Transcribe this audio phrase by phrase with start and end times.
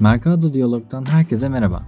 [0.00, 1.82] Mercado Diyalog'dan herkese merhaba.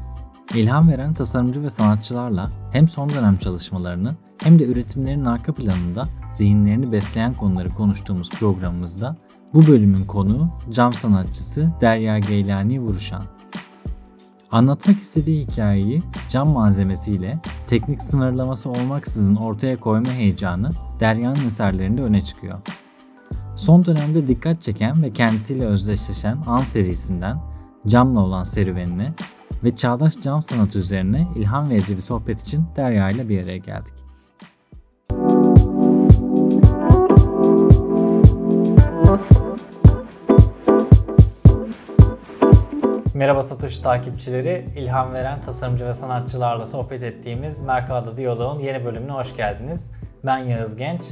[0.55, 6.93] İlham veren tasarımcı ve sanatçılarla hem son dönem çalışmalarını hem de üretimlerinin arka planında zihinlerini
[6.93, 9.17] besleyen konuları konuştuğumuz programımızda
[9.55, 13.23] bu bölümün konuğu cam sanatçısı Derya Geylani Vuruşan.
[14.53, 20.71] Anlatmak istediği hikayeyi cam malzemesiyle teknik sınırlaması olmaksızın ortaya koyma heyecanı
[21.01, 22.59] Derya'nın eserlerinde öne çıkıyor.
[23.57, 27.56] Son dönemde dikkat çeken ve kendisiyle özdeşleşen An serisinden
[27.89, 29.13] camla olan serüvenine
[29.65, 33.95] ve çağdaş cam sanatı üzerine ilham verici bir sohbet için Derya ile bir araya geldik.
[43.15, 44.69] Merhaba Satoshi takipçileri.
[44.77, 49.93] İlham veren tasarımcı ve sanatçılarla sohbet ettiğimiz Mercado Diyalog'un yeni bölümüne hoş geldiniz.
[50.25, 51.03] Ben Yağız Genç.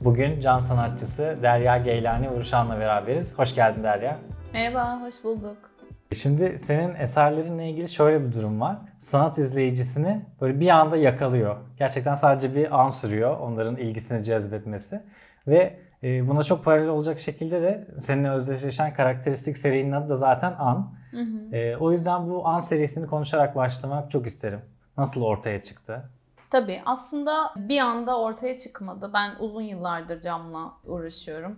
[0.00, 3.38] Bugün cam sanatçısı Derya Geylani Vuruşan'la beraberiz.
[3.38, 4.18] Hoş geldin Derya.
[4.52, 5.73] Merhaba, hoş bulduk.
[6.12, 8.78] Şimdi senin eserlerinle ilgili şöyle bir durum var.
[8.98, 11.56] Sanat izleyicisini böyle bir anda yakalıyor.
[11.78, 15.00] Gerçekten sadece bir an sürüyor onların ilgisini cezbetmesi.
[15.46, 20.54] Ve e, buna çok paralel olacak şekilde de seninle özdeşleşen karakteristik serinin adı da zaten
[20.58, 20.94] An.
[21.10, 21.56] Hı hı.
[21.56, 24.60] E, o yüzden bu An serisini konuşarak başlamak çok isterim.
[24.98, 26.10] Nasıl ortaya çıktı?
[26.50, 29.10] Tabii aslında bir anda ortaya çıkmadı.
[29.14, 31.56] Ben uzun yıllardır camla uğraşıyorum.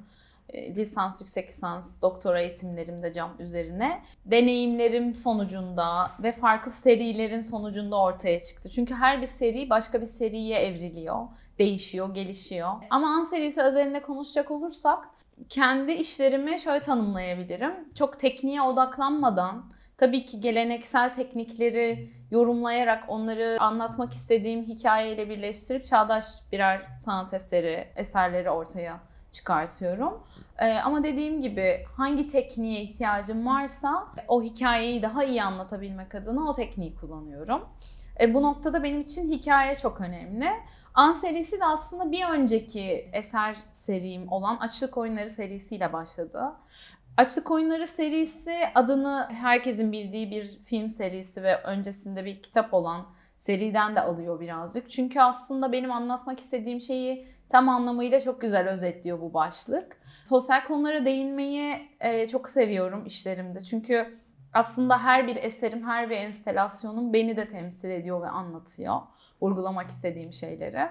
[0.48, 8.38] E, lisans, yüksek lisans, doktora eğitimlerimde cam üzerine deneyimlerim sonucunda ve farklı serilerin sonucunda ortaya
[8.38, 8.68] çıktı.
[8.68, 11.26] Çünkü her bir seri başka bir seriye evriliyor,
[11.58, 12.72] değişiyor, gelişiyor.
[12.90, 14.98] Ama An serisi özelinde konuşacak olursak
[15.48, 17.72] kendi işlerimi şöyle tanımlayabilirim.
[17.94, 26.82] Çok tekniğe odaklanmadan tabii ki geleneksel teknikleri yorumlayarak onları anlatmak istediğim hikayeyle birleştirip çağdaş birer
[26.98, 29.00] sanat eseri, eserleri ortaya
[29.36, 30.22] çıkartıyorum.
[30.58, 36.54] Ee, ama dediğim gibi hangi tekniğe ihtiyacım varsa o hikayeyi daha iyi anlatabilmek adına o
[36.54, 37.68] tekniği kullanıyorum.
[38.20, 40.50] E, bu noktada benim için hikaye çok önemli.
[40.94, 46.52] An serisi de aslında bir önceki eser serim olan Açlık Oyunları serisiyle başladı.
[47.16, 53.06] Açlık Oyunları serisi adını herkesin bildiği bir film serisi ve öncesinde bir kitap olan
[53.38, 54.90] seriden de alıyor birazcık.
[54.90, 59.96] Çünkü aslında benim anlatmak istediğim şeyi tam anlamıyla çok güzel özetliyor bu başlık.
[60.28, 63.60] Sosyal konulara değinmeyi e, çok seviyorum işlerimde.
[63.60, 64.18] Çünkü
[64.52, 69.00] aslında her bir eserim, her bir enstelasyonum beni de temsil ediyor ve anlatıyor.
[69.42, 70.88] Vurgulamak istediğim şeyleri.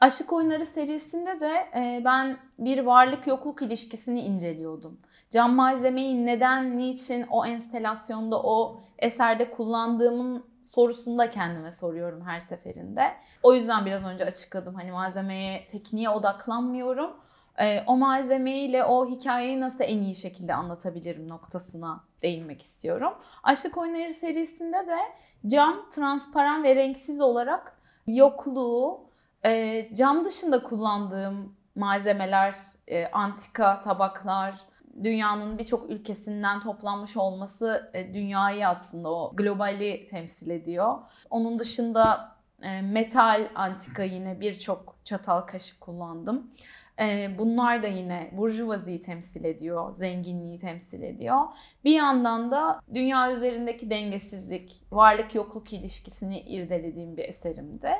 [0.00, 5.00] Aşık Oyunları serisinde de e, ben bir varlık yokluk ilişkisini inceliyordum.
[5.30, 13.14] Cam malzemeyi neden, niçin o enstelasyonda, o eserde kullandığımın sorusunu da kendime soruyorum her seferinde.
[13.42, 14.74] O yüzden biraz önce açıkladım.
[14.74, 17.10] Hani malzemeye, tekniğe odaklanmıyorum.
[17.58, 23.12] E, o malzemeyle o hikayeyi nasıl en iyi şekilde anlatabilirim noktasına değinmek istiyorum.
[23.42, 24.98] Aşık Oyunları serisinde de
[25.46, 29.00] cam transparan ve renksiz olarak yokluğu,
[29.44, 32.54] e, cam dışında kullandığım malzemeler,
[32.86, 34.56] e, antika tabaklar,
[35.04, 40.98] dünyanın birçok ülkesinden toplanmış olması e, dünyayı aslında o globali temsil ediyor.
[41.30, 46.50] Onun dışında e, metal antika yine birçok çatal kaşık kullandım.
[47.38, 51.40] Bunlar da yine burjuvaziyi temsil ediyor, zenginliği temsil ediyor.
[51.84, 57.94] Bir yandan da dünya üzerindeki dengesizlik, varlık yokluk ilişkisini irdelediğim bir eserimde.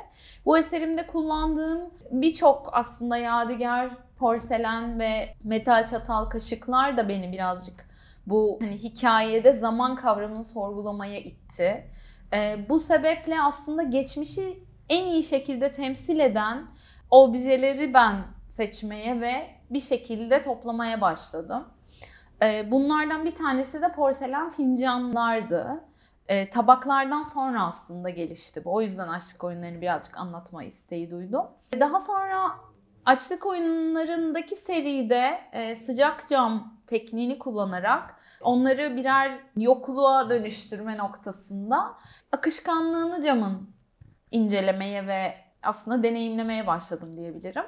[0.45, 7.89] Bu eserimde kullandığım birçok aslında yadigar porselen ve metal çatal kaşıklar da beni birazcık
[8.27, 11.87] bu hani hikayede zaman kavramını sorgulamaya itti.
[12.33, 16.67] E, bu sebeple aslında geçmişi en iyi şekilde temsil eden
[17.11, 18.15] objeleri ben
[18.59, 21.67] seçmeye ve bir şekilde toplamaya başladım.
[22.41, 25.83] E, bunlardan bir tanesi de porselen fincanlardı.
[26.27, 28.73] E, tabaklardan sonra aslında gelişti bu.
[28.73, 31.45] O yüzden aşk oyunlarını birazcık anlatma isteği duydum.
[31.79, 32.51] Daha sonra
[33.05, 41.97] Açlık oyunlarındaki seride e, sıcak cam tekniğini kullanarak onları birer yokluğa dönüştürme noktasında
[42.31, 43.69] akışkanlığını camın
[44.31, 45.33] incelemeye ve
[45.63, 47.65] aslında deneyimlemeye başladım diyebilirim.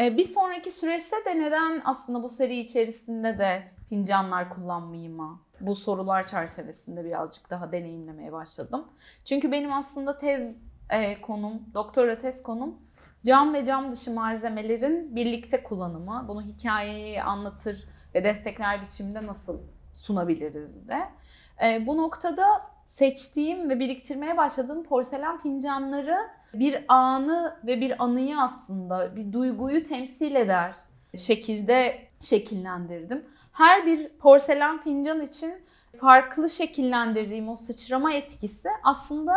[0.00, 6.22] E, bir sonraki süreçte de neden aslında bu seri içerisinde de fincanlar kullanmayayım bu sorular
[6.22, 8.86] çerçevesinde birazcık daha deneyimlemeye başladım.
[9.24, 10.58] Çünkü benim aslında tez
[10.90, 12.78] e, konum, doktora tez konum
[13.26, 19.60] Cam ve cam dışı malzemelerin birlikte kullanımı, bunu hikayeyi anlatır ve destekler biçimde nasıl
[19.94, 21.08] sunabiliriz de.
[21.64, 22.44] E, bu noktada
[22.84, 26.18] seçtiğim ve biriktirmeye başladığım porselen fincanları
[26.54, 30.76] bir anı ve bir anıyı aslında bir duyguyu temsil eder
[31.16, 33.24] şekilde şekillendirdim.
[33.52, 35.54] Her bir porselen fincan için
[36.00, 39.32] farklı şekillendirdiğim o sıçrama etkisi aslında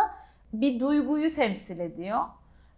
[0.54, 2.22] bir duyguyu temsil ediyor.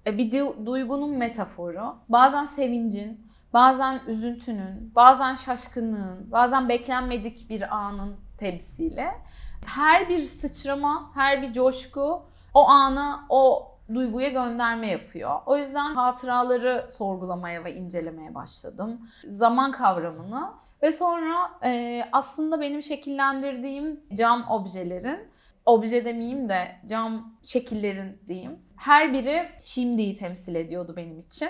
[0.08, 0.32] E, bir
[0.66, 1.96] duygunun metaforu.
[2.10, 9.08] Bazen sevincin, bazen üzüntünün, bazen şaşkınlığın, bazen beklenmedik bir anın temsili.
[9.66, 12.22] Her bir sıçrama, her bir coşku
[12.54, 15.40] o ana, o duyguya gönderme yapıyor.
[15.46, 19.10] O yüzden hatıraları sorgulamaya ve incelemeye başladım.
[19.28, 20.52] Zaman kavramını
[20.84, 25.20] ve sonra e, aslında benim şekillendirdiğim cam objelerin,
[25.66, 28.60] obje demeyeyim de cam şekillerin diyeyim.
[28.78, 31.50] Her biri şimdiyi temsil ediyordu benim için.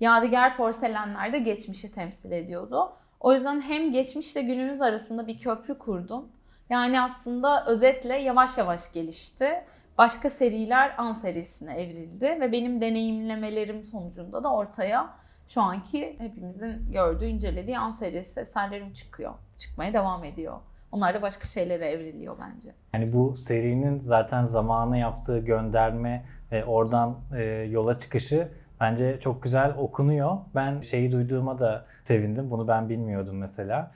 [0.00, 2.92] Yadigar porselenler de geçmişi temsil ediyordu.
[3.20, 6.28] O yüzden hem geçmişle günümüz arasında bir köprü kurdum.
[6.70, 9.64] Yani aslında özetle yavaş yavaş gelişti.
[9.98, 15.10] Başka seriler an serisine evrildi ve benim deneyimlemelerim sonucunda da ortaya
[15.48, 19.32] şu anki hepimizin gördüğü, incelediği an serisi eserlerim çıkıyor.
[19.56, 20.56] Çıkmaya devam ediyor.
[20.92, 22.74] Onlar da başka şeylere evriliyor bence.
[22.94, 28.48] Yani bu serinin zaten zamanı yaptığı gönderme ve oradan e, yola çıkışı
[28.80, 30.38] bence çok güzel okunuyor.
[30.54, 32.50] Ben şeyi duyduğuma da sevindim.
[32.50, 33.90] Bunu ben bilmiyordum mesela.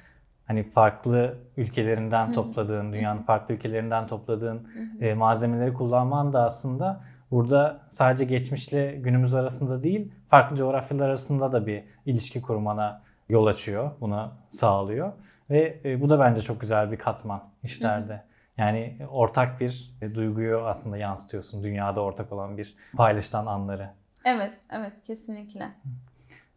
[0.47, 4.69] Hani farklı ülkelerinden topladığın, dünyanın farklı ülkelerinden topladığın
[5.01, 7.01] e, malzemeleri kullanman da aslında
[7.31, 13.91] burada sadece geçmişle günümüz arasında değil, farklı coğrafyalar arasında da bir ilişki kurmana yol açıyor,
[14.01, 15.13] buna sağlıyor.
[15.51, 18.23] Ve e, bu da bence çok güzel bir katman işlerde.
[18.59, 21.63] Yani ortak bir e, duyguyu aslında yansıtıyorsun.
[21.63, 23.91] Dünyada ortak olan bir paylaşılan anları.
[24.25, 25.73] Evet, evet kesinlikle.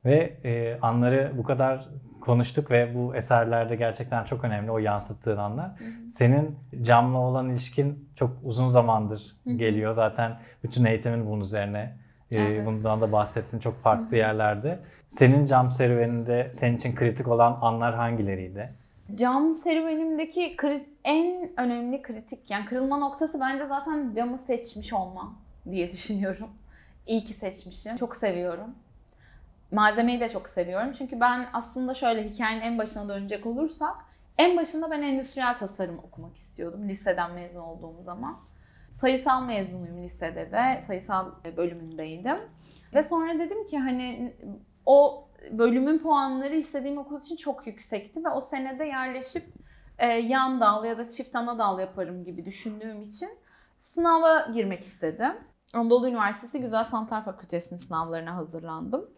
[0.05, 1.89] Ve e, anları bu kadar
[2.21, 5.79] konuştuk ve bu eserlerde gerçekten çok önemli o yansıttığın anlar.
[5.79, 6.11] Hı hı.
[6.11, 9.53] Senin camla olan ilişkin çok uzun zamandır hı hı.
[9.53, 9.93] geliyor.
[9.93, 11.97] Zaten bütün eğitimin bunun üzerine.
[12.31, 12.65] E, evet.
[12.65, 14.15] Bundan da bahsettin çok farklı hı hı.
[14.15, 14.79] yerlerde.
[15.07, 18.69] Senin cam serüveninde senin için kritik olan anlar hangileriydi?
[19.15, 20.55] Cam serüvenimdeki
[21.03, 25.37] en önemli kritik yani kırılma noktası bence zaten camı seçmiş olmam
[25.71, 26.49] diye düşünüyorum.
[27.07, 27.95] İyi ki seçmişim.
[27.95, 28.75] Çok seviyorum.
[29.71, 30.91] Malzemeyi de çok seviyorum.
[30.91, 33.95] Çünkü ben aslında şöyle hikayenin en başına dönecek olursak
[34.37, 38.39] en başında ben endüstriyel tasarım okumak istiyordum liseden mezun olduğum zaman.
[38.89, 40.81] Sayısal mezunuyum lisede de.
[40.81, 42.37] Sayısal bölümündeydim.
[42.93, 44.35] Ve sonra dedim ki hani
[44.85, 49.53] o bölümün puanları istediğim okul için çok yüksekti ve o senede yerleşip
[49.97, 53.29] e, yan dal ya da çift ana dal yaparım gibi düşündüğüm için
[53.79, 55.33] sınava girmek istedim.
[55.73, 59.09] Anadolu Üniversitesi Güzel Sanatlar Fakültesi'nin sınavlarına hazırlandım.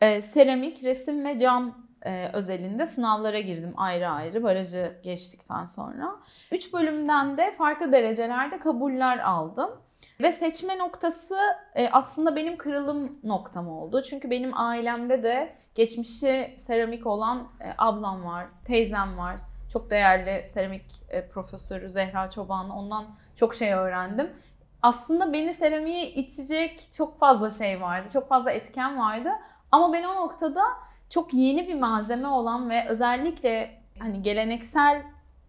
[0.00, 6.16] E, seramik, resim ve cam e, özelinde sınavlara girdim ayrı ayrı barajı geçtikten sonra.
[6.52, 9.70] Üç bölümden de farklı derecelerde kabuller aldım.
[10.20, 11.36] Ve seçme noktası
[11.74, 14.02] e, aslında benim kırılım noktam oldu.
[14.02, 19.36] Çünkü benim ailemde de geçmişi seramik olan e, ablam var, teyzem var.
[19.72, 22.70] Çok değerli seramik e, profesörü Zehra Çoban.
[22.70, 23.06] Ondan
[23.36, 24.30] çok şey öğrendim.
[24.82, 28.08] Aslında beni seramiğe itecek çok fazla şey vardı.
[28.12, 29.30] Çok fazla etken vardı.
[29.72, 30.62] Ama ben o noktada
[31.10, 35.02] çok yeni bir malzeme olan ve özellikle hani geleneksel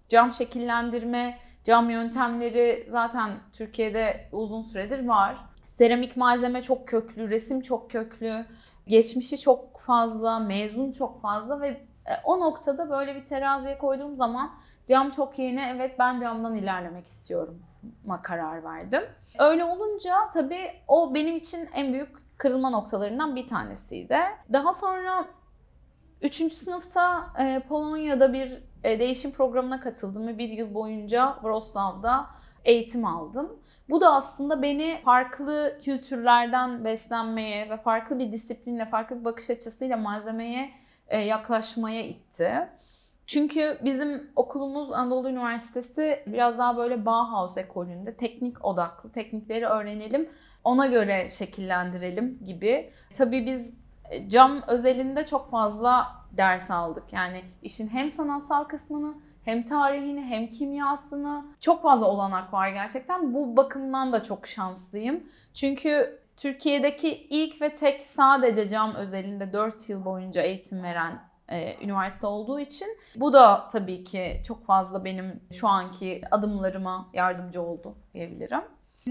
[0.10, 5.38] cam şekillendirme, cam yöntemleri zaten Türkiye'de uzun süredir var.
[5.62, 8.46] Seramik malzeme çok köklü, resim çok köklü,
[8.88, 14.52] geçmişi çok fazla, mezun çok fazla ve e, o noktada böyle bir teraziye koyduğum zaman
[14.88, 17.64] cam çok yeni, evet ben camdan ilerlemek istiyorum
[18.06, 19.04] ma karar verdim.
[19.40, 24.20] Öyle olunca tabii o benim için en büyük kırılma noktalarından bir tanesiydi.
[24.54, 25.28] Daha sonra
[26.22, 26.54] 3.
[26.54, 32.28] sınıfta e, Polonya'da bir e, değişim programına katıldım ve bir yıl boyunca Wrocław'da
[32.66, 33.60] eğitim aldım.
[33.90, 39.98] Bu da aslında beni farklı kültürlerden beslenmeye ve farklı bir disiplinle, farklı bir bakış açısıyla
[39.98, 40.72] malzemeye
[41.08, 42.70] e, yaklaşmaya itti.
[43.28, 50.30] Çünkü bizim okulumuz Anadolu Üniversitesi biraz daha böyle Bauhaus ekolünde teknik odaklı, teknikleri öğrenelim
[50.68, 52.92] ona göre şekillendirelim gibi.
[53.14, 53.78] Tabii biz
[54.10, 57.04] e, cam özelinde çok fazla ders aldık.
[57.14, 63.34] Yani işin hem sanatsal kısmını hem tarihini hem kimyasını çok fazla olanak var gerçekten.
[63.34, 65.24] Bu bakımdan da çok şanslıyım.
[65.54, 71.20] Çünkü Türkiye'deki ilk ve tek sadece cam özelinde 4 yıl boyunca eğitim veren
[71.50, 77.62] e, üniversite olduğu için bu da tabii ki çok fazla benim şu anki adımlarıma yardımcı
[77.62, 78.62] oldu diyebilirim.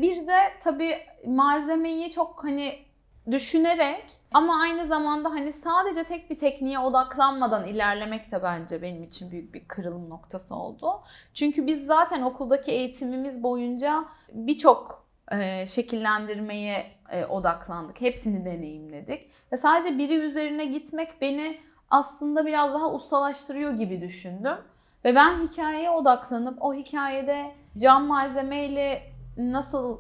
[0.02, 2.86] Bir de tabii malzemeyi çok hani
[3.30, 9.30] düşünerek ama aynı zamanda hani sadece tek bir tekniğe odaklanmadan ilerlemek de bence benim için
[9.30, 11.02] büyük bir kırılım noktası oldu.
[11.34, 18.00] Çünkü biz zaten okuldaki eğitimimiz boyunca birçok e, şekillendirmeye e, odaklandık.
[18.00, 19.30] Hepsini deneyimledik.
[19.52, 21.60] Ve sadece biri üzerine gitmek beni
[21.90, 24.56] aslında biraz daha ustalaştırıyor gibi düşündüm.
[25.04, 29.98] Ve ben hikayeye odaklanıp o hikayede cam malzemeyle nasıl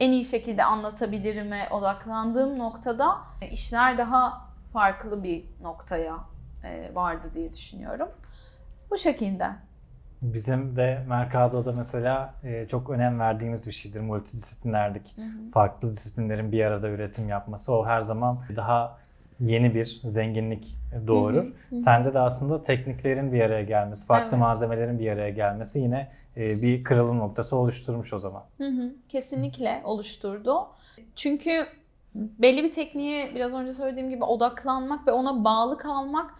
[0.00, 3.18] en iyi şekilde anlatabilirime odaklandığım noktada
[3.50, 6.16] işler daha farklı bir noktaya
[6.64, 8.08] e, vardı diye düşünüyorum.
[8.90, 9.50] Bu şekilde.
[10.22, 15.16] Bizim de Mercado'da mesela e, çok önem verdiğimiz bir şeydir multidisiplinlerlik.
[15.52, 17.72] Farklı disiplinlerin bir arada üretim yapması.
[17.72, 18.98] O her zaman daha
[19.40, 21.44] yeni bir zenginlik doğurur.
[21.44, 21.80] Hı hı, hı.
[21.80, 24.38] Sende de aslında tekniklerin bir araya gelmesi, farklı Evet.
[24.38, 28.44] malzemelerin bir araya gelmesi yine e, bir kırılım noktası oluşturmuş o zaman.
[28.58, 30.66] Hı hı, kesinlikle oluşturdu.
[31.14, 31.66] Çünkü
[32.14, 36.34] belli bir tekniğe biraz önce söylediğim gibi odaklanmak ve ona bağlı kalmak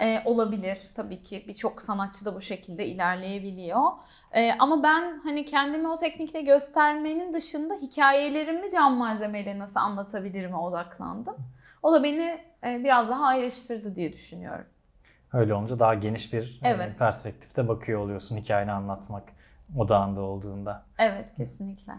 [0.00, 1.44] e, olabilir tabii ki.
[1.48, 3.90] Birçok sanatçı da bu şekilde ilerleyebiliyor.
[4.32, 11.36] E, ama ben hani kendimi o teknikle göstermenin dışında hikayelerimi cam malzemeyle nasıl anlatabilirime odaklandım.
[11.82, 14.66] O da beni e, biraz daha ayrıştırdı diye düşünüyorum.
[15.32, 16.98] Öyle olunca daha geniş bir e, Evet.
[16.98, 19.22] perspektifte bakıyor oluyorsun hikayeni anlatmak
[19.76, 20.82] odağında olduğunda.
[20.98, 21.92] Evet kesinlikle.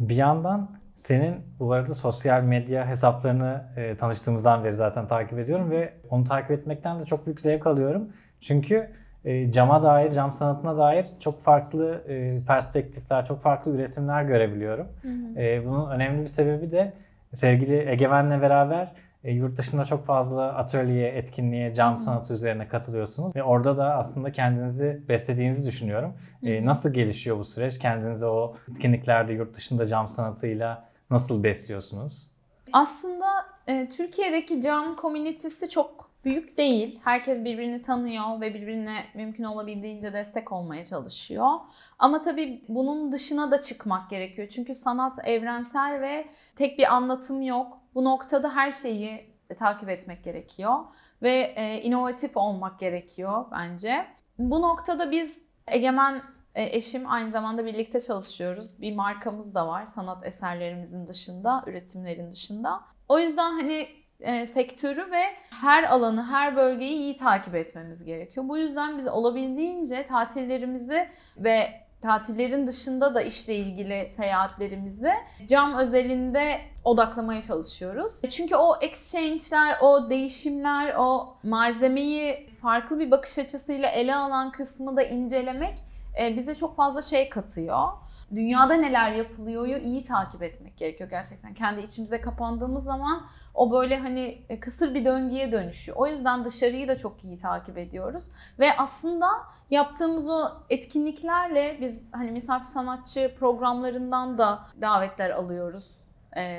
[0.00, 5.92] Bir yandan senin bu arada sosyal medya hesaplarını e, tanıştığımızdan beri zaten takip ediyorum ve
[6.10, 8.08] onu takip etmekten de çok büyük zevk alıyorum.
[8.40, 8.90] Çünkü
[9.24, 14.88] e, cama dair, cam sanatına dair çok farklı e, perspektifler, çok farklı üretimler görebiliyorum.
[15.02, 15.40] Hı hı.
[15.40, 16.92] E, bunun önemli bir sebebi de
[17.34, 18.92] sevgili Egemen'le beraber
[19.32, 23.36] yurt dışında çok fazla atölyeye, etkinliğe, cam sanatı üzerine katılıyorsunuz.
[23.36, 26.14] Ve orada da aslında kendinizi beslediğinizi düşünüyorum.
[26.42, 27.78] E, nasıl gelişiyor bu süreç?
[27.78, 32.30] Kendinizi o etkinliklerde yurt dışında cam sanatıyla nasıl besliyorsunuz?
[32.72, 33.26] Aslında
[33.66, 37.00] e, Türkiye'deki cam komünitesi çok büyük değil.
[37.04, 41.50] Herkes birbirini tanıyor ve birbirine mümkün olabildiğince destek olmaya çalışıyor.
[41.98, 44.48] Ama tabii bunun dışına da çıkmak gerekiyor.
[44.48, 47.78] Çünkü sanat evrensel ve tek bir anlatım yok.
[47.96, 50.78] Bu noktada her şeyi takip etmek gerekiyor
[51.22, 54.06] ve e, inovatif olmak gerekiyor bence.
[54.38, 56.22] Bu noktada biz Egemen
[56.54, 58.80] e, eşim aynı zamanda birlikte çalışıyoruz.
[58.80, 62.80] Bir markamız da var sanat eserlerimizin dışında, üretimlerin dışında.
[63.08, 63.88] O yüzden hani
[64.20, 68.48] e, sektörü ve her alanı, her bölgeyi iyi takip etmemiz gerekiyor.
[68.48, 75.12] Bu yüzden biz olabildiğince tatillerimizi ve tatillerin dışında da işle ilgili seyahatlerimizi
[75.46, 78.20] cam özelinde odaklamaya çalışıyoruz.
[78.30, 85.02] Çünkü o exchange'ler, o değişimler, o malzemeyi farklı bir bakış açısıyla ele alan kısmı da
[85.02, 85.78] incelemek
[86.20, 87.88] e, bize çok fazla şey katıyor.
[88.34, 91.54] Dünyada neler yapılıyor'yu iyi takip etmek gerekiyor gerçekten.
[91.54, 95.98] Kendi içimize kapandığımız zaman o böyle hani e, kısır bir döngüye dönüşüyor.
[95.98, 98.28] O yüzden dışarıyı da çok iyi takip ediyoruz.
[98.58, 99.28] Ve aslında
[99.70, 106.05] yaptığımız o etkinliklerle biz hani misafir sanatçı programlarından da davetler alıyoruz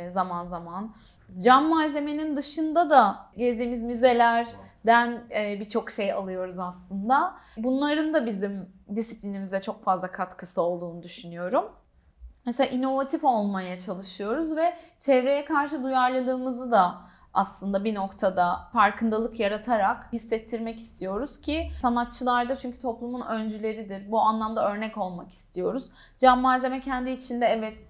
[0.09, 0.95] zaman zaman.
[1.37, 7.37] Cam malzemenin dışında da gezdiğimiz müzelerden e, birçok şey alıyoruz aslında.
[7.57, 11.71] Bunların da bizim disiplinimize çok fazla katkısı olduğunu düşünüyorum.
[12.45, 17.01] Mesela inovatif olmaya çalışıyoruz ve çevreye karşı duyarlılığımızı da
[17.33, 24.11] aslında bir noktada farkındalık yaratarak hissettirmek istiyoruz ki sanatçılar da çünkü toplumun öncüleridir.
[24.11, 25.89] Bu anlamda örnek olmak istiyoruz.
[26.17, 27.89] Cam malzeme kendi içinde evet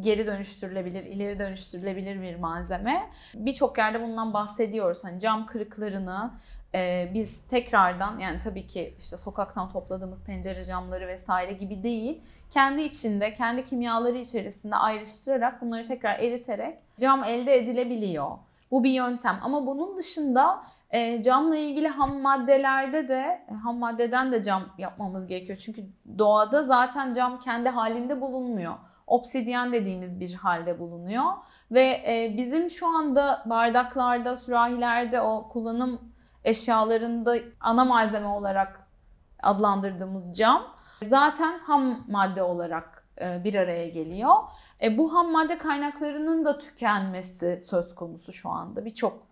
[0.00, 3.10] geri dönüştürülebilir, ileri dönüştürülebilir bir malzeme.
[3.34, 5.04] Birçok yerde bundan bahsediyoruz.
[5.04, 6.30] Hani cam kırıklarını
[6.74, 12.20] e, biz tekrardan yani tabii ki işte sokaktan topladığımız pencere camları vesaire gibi değil.
[12.50, 18.30] Kendi içinde, kendi kimyaları içerisinde ayrıştırarak bunları tekrar eriterek cam elde edilebiliyor.
[18.70, 24.32] Bu bir yöntem ama bunun dışında e, camla ilgili ham maddelerde de e, ham maddeden
[24.32, 25.58] de cam yapmamız gerekiyor.
[25.58, 25.84] Çünkü
[26.18, 28.74] doğada zaten cam kendi halinde bulunmuyor.
[29.06, 31.24] Obsidyen dediğimiz bir halde bulunuyor
[31.70, 36.00] ve e, bizim şu anda bardaklarda, sürahilerde o kullanım
[36.44, 38.88] eşyalarında ana malzeme olarak
[39.42, 40.62] adlandırdığımız cam
[41.02, 44.34] zaten ham madde olarak e, bir araya geliyor.
[44.82, 49.27] E, bu ham madde kaynaklarının da tükenmesi söz konusu şu anda birçok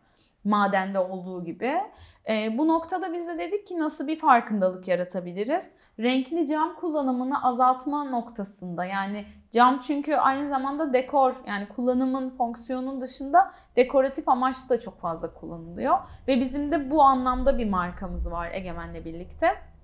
[0.47, 1.81] madende olduğu gibi.
[2.29, 5.71] E, bu noktada biz de dedik ki nasıl bir farkındalık yaratabiliriz?
[6.01, 13.51] Renkli cam kullanımını azaltma noktasında yani cam çünkü aynı zamanda dekor yani kullanımın fonksiyonun dışında
[13.77, 15.99] dekoratif amaçlı da çok fazla kullanılıyor.
[16.29, 19.76] Ve bizim de bu anlamda bir markamız var Egemen'le birlikte.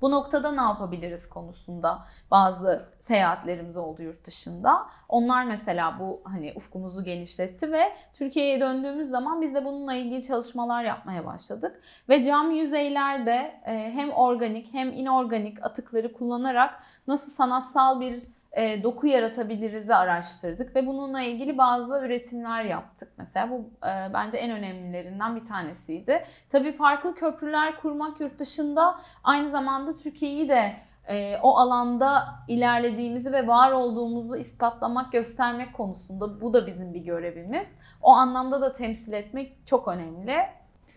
[0.00, 4.86] Bu noktada ne yapabiliriz konusunda bazı seyahatlerimiz oldu yurt dışında.
[5.08, 10.84] Onlar mesela bu hani ufkumuzu genişletti ve Türkiye'ye döndüğümüz zaman biz de bununla ilgili çalışmalar
[10.84, 11.80] yapmaya başladık.
[12.08, 19.06] Ve cam yüzeylerde e, hem organik hem inorganik atıkları kullanarak nasıl sanatsal bir e, doku
[19.06, 23.08] yaratabiliriz'i araştırdık ve bununla ilgili bazı üretimler yaptık.
[23.18, 26.24] Mesela bu e, bence en önemlilerinden bir tanesiydi.
[26.48, 30.72] Tabii farklı köprüler kurmak yurt dışında aynı zamanda Türkiye'yi de
[31.08, 37.76] e, o alanda ilerlediğimizi ve var olduğumuzu ispatlamak, göstermek konusunda bu da bizim bir görevimiz.
[38.02, 40.36] O anlamda da temsil etmek çok önemli.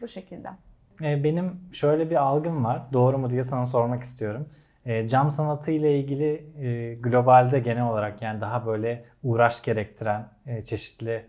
[0.02, 0.48] Bu şekilde.
[1.02, 2.82] E, benim şöyle bir algım var.
[2.94, 4.50] Doğru mu diye sana sormak istiyorum.
[4.90, 10.28] E, cam sanatı ile ilgili e, globalde genel olarak yani daha böyle uğraş gerektiren
[10.66, 11.26] çeşitli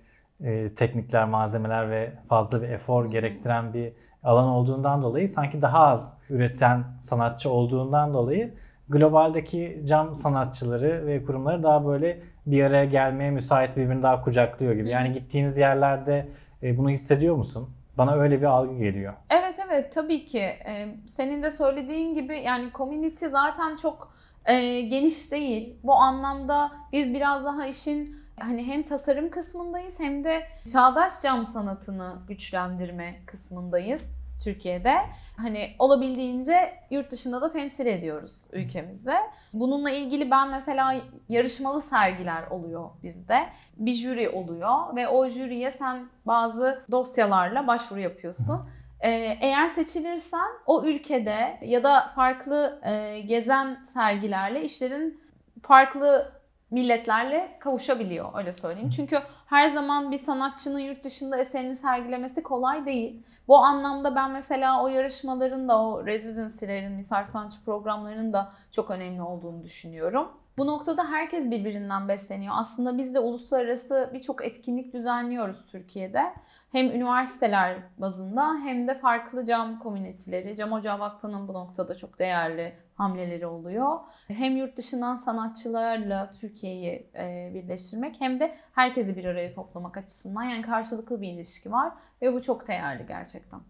[0.77, 6.85] teknikler, malzemeler ve fazla bir efor gerektiren bir alan olduğundan dolayı sanki daha az üreten
[7.01, 8.55] sanatçı olduğundan dolayı
[8.89, 14.89] globaldeki cam sanatçıları ve kurumları daha böyle bir araya gelmeye müsait birbirini daha kucaklıyor gibi.
[14.89, 16.29] Yani gittiğiniz yerlerde
[16.63, 17.69] bunu hissediyor musun?
[18.01, 19.13] Bana öyle bir algı geliyor.
[19.31, 20.39] Evet evet tabii ki.
[20.39, 24.13] Ee, senin de söylediğin gibi yani community zaten çok
[24.45, 25.77] e, geniş değil.
[25.83, 30.43] Bu anlamda biz biraz daha işin hani hem tasarım kısmındayız hem de
[30.73, 34.11] çağdaş cam sanatını güçlendirme kısmındayız.
[34.45, 34.95] Türkiye'de.
[35.37, 39.15] Hani olabildiğince yurt dışında da temsil ediyoruz ülkemizde.
[39.53, 40.95] Bununla ilgili ben mesela
[41.29, 43.49] yarışmalı sergiler oluyor bizde.
[43.77, 48.63] Bir jüri oluyor ve o jüriye sen bazı dosyalarla başvuru yapıyorsun.
[49.01, 55.21] Ee, eğer seçilirsen o ülkede ya da farklı e, gezen sergilerle işlerin
[55.63, 56.33] farklı
[56.71, 58.91] milletlerle kavuşabiliyor öyle söyleyeyim.
[58.91, 63.23] Çünkü her zaman bir sanatçının yurt dışında eserini sergilemesi kolay değil.
[63.49, 69.23] Bu anlamda ben mesela o yarışmaların da o residency'lerin, misal sanatçı programlarının da çok önemli
[69.23, 70.29] olduğunu düşünüyorum.
[70.59, 72.55] Bu noktada herkes birbirinden besleniyor.
[72.57, 76.35] Aslında biz de uluslararası birçok etkinlik düzenliyoruz Türkiye'de.
[76.73, 80.57] Hem üniversiteler bazında hem de farklı cam komüniteleri.
[80.57, 83.99] Cam Ocağı Vakfı'nın bu noktada çok değerli hamleleri oluyor.
[84.29, 90.63] Hem yurt dışından sanatçılarla Türkiye'yi e, birleştirmek hem de herkesi bir araya toplamak açısından yani
[90.63, 91.93] karşılıklı bir ilişki var
[92.23, 93.61] ve bu çok değerli gerçekten.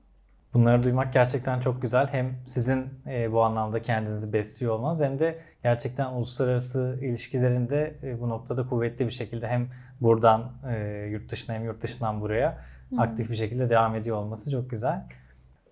[0.54, 2.06] Bunları duymak gerçekten çok güzel.
[2.06, 8.28] Hem sizin e, bu anlamda kendinizi besliyor olmanız hem de gerçekten uluslararası ilişkilerinde e, bu
[8.28, 9.68] noktada kuvvetli bir şekilde hem
[10.00, 13.00] buradan e, yurt dışına hem yurt dışından buraya hmm.
[13.00, 15.02] aktif bir şekilde devam ediyor olması çok güzel.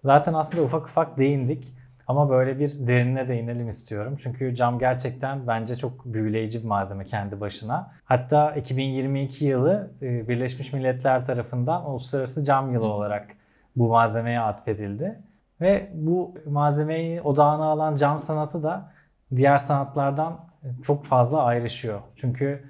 [0.03, 1.75] Zaten aslında ufak ufak değindik.
[2.07, 4.17] Ama böyle bir derine değinelim istiyorum.
[4.23, 7.93] Çünkü cam gerçekten bence çok büyüleyici bir malzeme kendi başına.
[8.05, 13.38] Hatta 2022 yılı e, Birleşmiş Milletler tarafından Uluslararası Cam Yılı olarak
[13.79, 15.23] bu malzemeye atfedildi.
[15.61, 18.93] Ve bu malzemeyi odağına alan cam sanatı da
[19.37, 20.49] diğer sanatlardan
[20.83, 22.01] çok fazla ayrışıyor.
[22.17, 22.65] Çünkü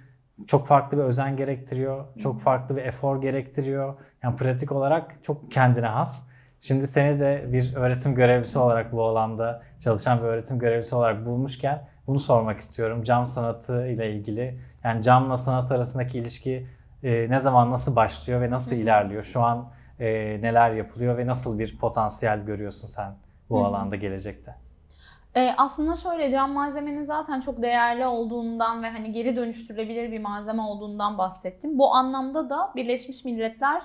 [0.47, 3.95] çok farklı bir özen gerektiriyor, çok farklı bir efor gerektiriyor.
[4.23, 6.27] Yani pratik olarak çok kendine has.
[6.61, 11.89] Şimdi seni de bir öğretim görevlisi olarak bu alanda çalışan bir öğretim görevlisi olarak bulmuşken
[12.07, 13.03] bunu sormak istiyorum.
[13.03, 16.67] Cam sanatı ile ilgili yani camla sanat arasındaki ilişki
[17.03, 19.23] e, ne zaman nasıl başlıyor ve nasıl ilerliyor?
[19.23, 19.69] Şu an
[20.01, 20.07] e,
[20.43, 23.15] neler yapılıyor ve nasıl bir potansiyel görüyorsun sen
[23.51, 24.55] bu alanda gelecekte?
[25.37, 30.63] E, aslında şöyle cam malzemenin zaten çok değerli olduğundan ve hani geri dönüştürülebilir bir malzeme
[30.63, 31.79] olduğundan bahsettim.
[31.79, 33.83] Bu anlamda da Birleşmiş Milletler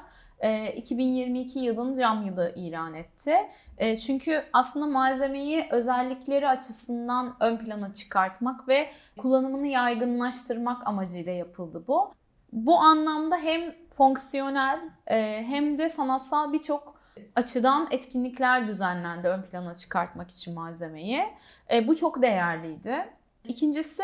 [0.76, 3.34] 2022 e, yılın cam yılı ilan etti.
[3.78, 12.14] E, çünkü aslında malzemeyi özellikleri açısından ön plana çıkartmak ve kullanımını yaygınlaştırmak amacıyla yapıldı bu.
[12.54, 16.96] Bu anlamda hem fonksiyonel e, hem de sanatsal birçok
[17.36, 21.24] açıdan etkinlikler düzenlendi ön plana çıkartmak için malzemeyi.
[21.88, 23.10] Bu çok değerliydi.
[23.48, 24.04] İkincisi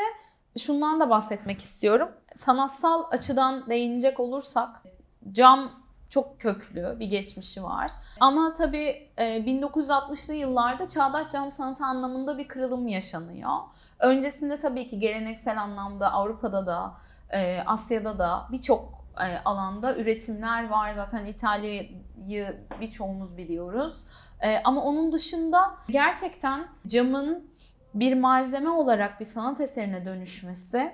[0.58, 2.10] şundan da bahsetmek istiyorum.
[2.36, 4.70] Sanatsal açıdan değinecek olursak
[5.32, 5.72] cam
[6.10, 7.92] çok köklü bir geçmişi var.
[8.20, 13.58] Ama tabii 1960'lı e, yıllarda çağdaş cam sanatı anlamında bir kırılım yaşanıyor.
[14.00, 16.94] Öncesinde tabii ki geleneksel anlamda Avrupa'da da
[17.34, 20.94] e, Asya'da da birçok e, alanda üretimler var.
[20.94, 24.04] Zaten İtalya'yı birçoğumuz biliyoruz.
[24.64, 27.50] Ama onun dışında gerçekten camın
[27.94, 30.94] bir malzeme olarak bir sanat eserine dönüşmesi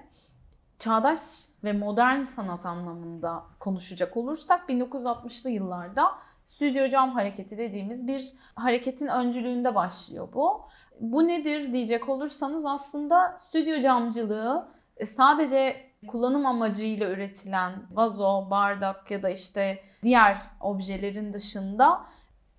[0.80, 1.20] çağdaş
[1.64, 6.12] ve modern sanat anlamında konuşacak olursak 1960'lı yıllarda
[6.46, 10.68] stüdyo cam hareketi dediğimiz bir hareketin öncülüğünde başlıyor bu.
[11.00, 14.68] Bu nedir diyecek olursanız aslında stüdyo camcılığı
[14.98, 22.06] e, sadece kullanım amacıyla üretilen vazo, bardak ya da işte diğer objelerin dışında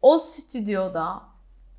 [0.03, 1.23] o stüdyoda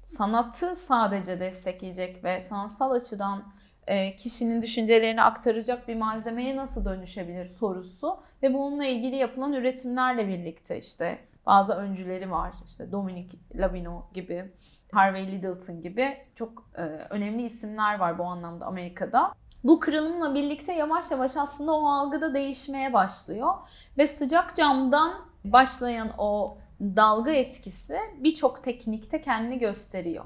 [0.03, 3.53] sanatı sadece destekleyecek ve sanatsal açıdan
[3.87, 10.77] e, kişinin düşüncelerini aktaracak bir malzemeye nasıl dönüşebilir sorusu ve bununla ilgili yapılan üretimlerle birlikte
[10.77, 12.53] işte bazı öncüleri var.
[12.65, 14.51] İşte Dominic Labino gibi,
[14.91, 19.33] Harvey Littleton gibi çok e, önemli isimler var bu anlamda Amerika'da.
[19.63, 23.53] Bu kırılımla birlikte yavaş yavaş aslında o algıda değişmeye başlıyor.
[23.97, 25.13] Ve sıcak camdan
[25.45, 30.25] başlayan o dalga etkisi birçok teknikte kendini gösteriyor.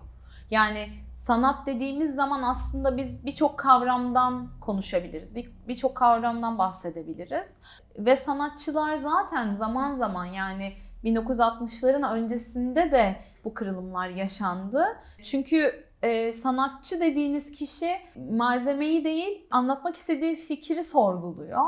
[0.51, 5.35] Yani sanat dediğimiz zaman aslında biz birçok kavramdan konuşabiliriz.
[5.35, 7.55] Bir- Birçok kavramdan bahsedebiliriz.
[7.97, 13.15] Ve sanatçılar zaten zaman zaman yani 1960'ların öncesinde de
[13.45, 14.85] bu kırılımlar yaşandı.
[15.23, 17.97] Çünkü e, sanatçı dediğiniz kişi
[18.31, 21.65] malzemeyi değil anlatmak istediği fikri sorguluyor.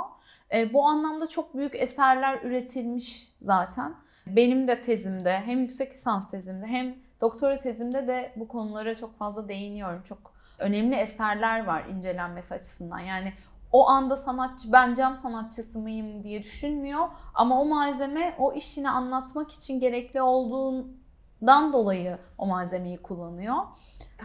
[0.53, 3.95] E, bu anlamda çok büyük eserler üretilmiş zaten.
[4.27, 9.47] Benim de tezimde hem yüksek lisans tezimde hem doktora tezimde de bu konulara çok fazla
[9.47, 10.01] değiniyorum.
[10.01, 12.99] Çok önemli eserler var incelenmesi açısından.
[12.99, 13.33] Yani
[13.71, 19.51] o anda sanatçı ben cam sanatçısı mıyım diye düşünmüyor ama o malzeme o işini anlatmak
[19.51, 23.55] için gerekli olduğundan dolayı o malzemeyi kullanıyor.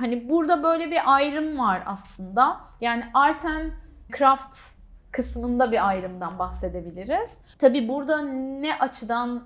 [0.00, 2.60] Hani burada böyle bir ayrım var aslında.
[2.80, 3.70] Yani art and
[4.18, 4.58] craft
[5.12, 7.38] kısmında bir ayrımdan bahsedebiliriz.
[7.58, 9.42] Tabii burada ne açıdan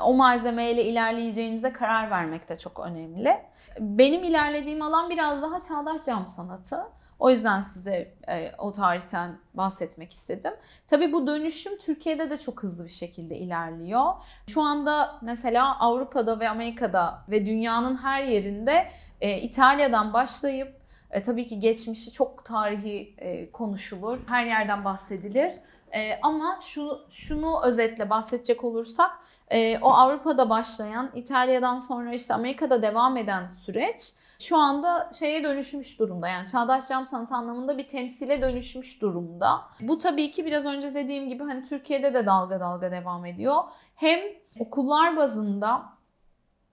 [0.00, 3.42] o malzemeyle ilerleyeceğinize karar vermek de çok önemli.
[3.80, 6.84] Benim ilerlediğim alan biraz daha çağdaş cam sanatı.
[7.18, 10.52] O yüzden size e, o tarihten bahsetmek istedim.
[10.86, 14.12] Tabii bu dönüşüm Türkiye'de de çok hızlı bir şekilde ilerliyor.
[14.46, 18.88] Şu anda mesela Avrupa'da ve Amerika'da ve dünyanın her yerinde
[19.20, 24.24] e, İtalya'dan başlayıp e, tabii ki geçmişi çok tarihi e, konuşulur.
[24.28, 25.54] Her yerden bahsedilir.
[25.94, 29.10] E, ama şu şunu özetle bahsedecek olursak
[29.50, 35.98] e, o Avrupa'da başlayan, İtalya'dan sonra işte Amerika'da devam eden süreç şu anda şeye dönüşmüş
[35.98, 36.28] durumda.
[36.28, 39.62] Yani çağdaş cam sanat anlamında bir temsile dönüşmüş durumda.
[39.80, 43.62] Bu tabii ki biraz önce dediğim gibi hani Türkiye'de de dalga dalga devam ediyor.
[43.94, 44.20] Hem
[44.58, 45.82] okullar bazında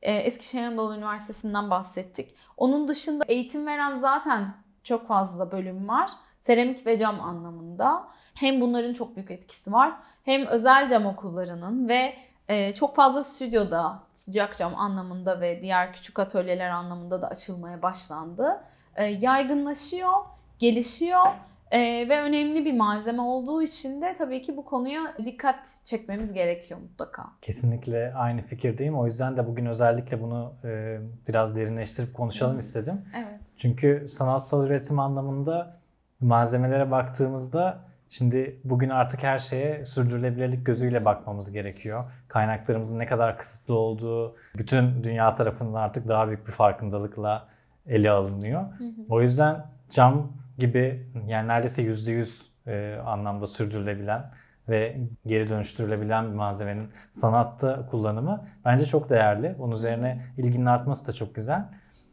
[0.02, 2.36] e, Eskişehir Anadolu Üniversitesi'nden bahsettik.
[2.58, 6.12] Onun dışında eğitim veren zaten çok fazla bölüm var.
[6.40, 8.08] Seramik ve cam anlamında.
[8.34, 9.94] Hem bunların çok büyük etkisi var.
[10.24, 12.14] Hem özel cam okullarının ve
[12.48, 18.62] e, çok fazla stüdyoda sıcak cam anlamında ve diğer küçük atölyeler anlamında da açılmaya başlandı.
[18.96, 20.12] E, yaygınlaşıyor,
[20.60, 21.26] gelişiyor
[21.72, 26.80] e, ve önemli bir malzeme olduğu için de tabii ki bu konuya dikkat çekmemiz gerekiyor
[26.80, 27.24] mutlaka.
[27.42, 29.00] Kesinlikle aynı fikirdeyim.
[29.00, 33.06] O yüzden de bugün özellikle bunu e, biraz derinleştirip konuşalım istedim.
[33.18, 33.40] Evet.
[33.58, 35.78] Çünkü sanatsal üretim anlamında
[36.20, 42.04] malzemelere baktığımızda şimdi bugün artık her şeye sürdürülebilirlik gözüyle bakmamız gerekiyor.
[42.28, 47.48] Kaynaklarımızın ne kadar kısıtlı olduğu bütün dünya tarafından artık daha büyük bir farkındalıkla
[47.88, 48.66] ele alınıyor.
[49.10, 54.32] O yüzden cam gibi yani neredeyse %100 e, anlamda sürdürülebilen
[54.70, 59.56] ve geri dönüştürülebilen bir malzemenin sanatta kullanımı bence çok değerli.
[59.60, 61.66] Bunun üzerine ilginin artması da çok güzel.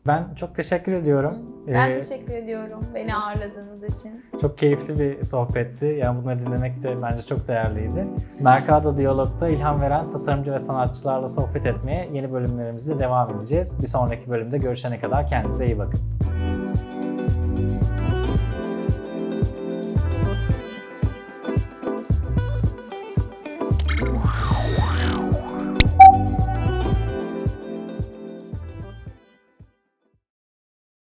[0.09, 1.35] Ben çok teşekkür ediyorum.
[1.67, 4.25] Ben Ee, teşekkür ediyorum beni ağırladığınız için.
[4.41, 5.87] çok keyifli bir sohbetti.
[5.87, 8.07] Yani bunları dinlemek de bence çok değerliydi.
[8.41, 13.83] Mercado Diyalog'da ilham veren tasarımcı ve sanatçılarla sohbet etmeye yeni bölümlerimizde devam edeceğiz.
[13.83, 16.01] Bir sonraki bölümde görüşene kadar kendinize iyi bakın.